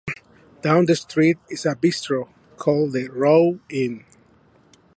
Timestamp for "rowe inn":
3.09-4.03